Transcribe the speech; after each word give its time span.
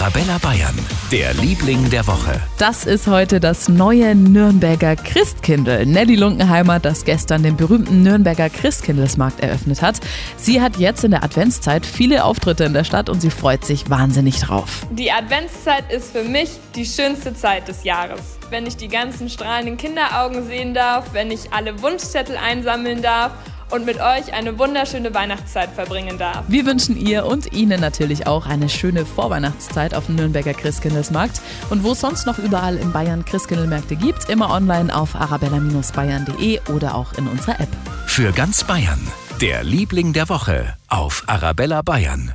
Arabella 0.00 0.38
Bayern, 0.38 0.74
der 1.12 1.34
Liebling 1.34 1.88
der 1.88 2.04
Woche. 2.08 2.40
Das 2.58 2.84
ist 2.84 3.06
heute 3.06 3.38
das 3.38 3.68
neue 3.68 4.16
Nürnberger 4.16 4.96
Christkindl. 4.96 5.86
Nelly 5.86 6.16
Lunkenheimer, 6.16 6.80
das 6.80 7.04
gestern 7.04 7.44
den 7.44 7.56
berühmten 7.56 8.02
Nürnberger 8.02 8.50
Christkindlesmarkt 8.50 9.38
eröffnet 9.38 9.82
hat. 9.82 10.00
Sie 10.36 10.60
hat 10.60 10.78
jetzt 10.78 11.04
in 11.04 11.12
der 11.12 11.22
Adventszeit 11.22 11.86
viele 11.86 12.24
Auftritte 12.24 12.64
in 12.64 12.72
der 12.72 12.82
Stadt 12.82 13.08
und 13.08 13.20
sie 13.20 13.30
freut 13.30 13.64
sich 13.64 13.88
wahnsinnig 13.88 14.40
drauf. 14.40 14.84
Die 14.90 15.12
Adventszeit 15.12 15.92
ist 15.92 16.10
für 16.10 16.24
mich 16.24 16.50
die 16.74 16.86
schönste 16.86 17.32
Zeit 17.32 17.68
des 17.68 17.84
Jahres. 17.84 18.20
Wenn 18.50 18.66
ich 18.66 18.76
die 18.76 18.88
ganzen 18.88 19.28
strahlenden 19.28 19.76
Kinderaugen 19.76 20.44
sehen 20.48 20.74
darf, 20.74 21.12
wenn 21.12 21.30
ich 21.30 21.52
alle 21.52 21.80
Wunschzettel 21.80 22.36
einsammeln 22.36 23.00
darf 23.00 23.30
und 23.74 23.84
mit 23.84 24.00
euch 24.00 24.32
eine 24.32 24.58
wunderschöne 24.58 25.12
Weihnachtszeit 25.12 25.70
verbringen 25.70 26.16
darf. 26.16 26.44
Wir 26.48 26.64
wünschen 26.64 26.96
ihr 26.96 27.26
und 27.26 27.52
Ihnen 27.52 27.80
natürlich 27.80 28.26
auch 28.26 28.46
eine 28.46 28.68
schöne 28.68 29.04
Vorweihnachtszeit 29.04 29.94
auf 29.94 30.06
dem 30.06 30.14
Nürnberger 30.14 30.54
Christkindlesmarkt. 30.54 31.40
Und 31.70 31.82
wo 31.82 31.92
es 31.92 32.00
sonst 32.00 32.24
noch 32.26 32.38
überall 32.38 32.76
in 32.76 32.92
Bayern 32.92 33.24
Christkindlmärkte 33.24 33.96
gibt, 33.96 34.30
immer 34.30 34.50
online 34.50 34.94
auf 34.94 35.16
arabella-bayern.de 35.16 36.60
oder 36.72 36.94
auch 36.94 37.14
in 37.14 37.26
unserer 37.26 37.60
App. 37.60 37.68
Für 38.06 38.32
ganz 38.32 38.62
Bayern, 38.62 39.00
der 39.40 39.64
Liebling 39.64 40.12
der 40.12 40.28
Woche 40.28 40.74
auf 40.88 41.24
Arabella 41.26 41.82
Bayern. 41.82 42.34